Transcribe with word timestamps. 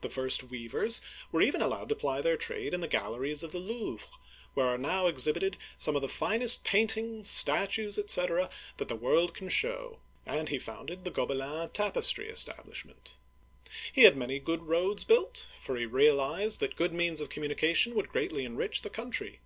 The 0.00 0.08
first 0.08 0.44
weavers 0.44 1.02
were 1.30 1.42
even 1.42 1.60
allowed 1.60 1.90
to 1.90 1.94
ply 1.94 2.22
their 2.22 2.38
trade 2.38 2.72
in 2.72 2.80
the 2.80 2.88
gal 2.88 3.10
leries 3.14 3.42
of 3.44 3.52
the 3.52 3.58
Louvre, 3.58 4.08
where 4.54 4.68
are 4.68 4.78
now 4.78 5.06
exhibited 5.06 5.58
some 5.76 5.94
of 5.96 6.02
Digitized 6.02 6.18
by 6.18 6.38
Google 6.38 6.48
292 6.64 6.64
OLD 6.64 6.64
FRANCE 6.64 6.64
the 6.64 6.64
finest 6.64 6.64
paintings, 6.64 7.28
statues, 7.28 7.98
etc., 7.98 8.50
that 8.78 8.88
the 8.88 8.96
world 8.96 9.34
can 9.34 9.50
show; 9.50 9.98
and 10.24 10.48
he 10.48 10.58
founded 10.58 11.04
the 11.04 11.10
Gobelin 11.10 11.40
(go 11.40 11.48
be 11.50 11.58
laN') 11.58 11.68
tapestry 11.74 12.28
establish 12.30 12.86
ment. 12.86 13.18
He 13.92 14.04
had 14.04 14.16
many 14.16 14.38
good 14.40 14.62
roads 14.62 15.04
built, 15.04 15.46
for 15.60 15.76
he 15.76 15.84
realized 15.84 16.60
that 16.60 16.74
good 16.74 16.94
means 16.94 17.20
of 17.20 17.28
communication 17.28 17.94
'would 17.94 18.08
greatly 18.08 18.46
enrich 18.46 18.80
the 18.80 18.88
country. 18.88 19.40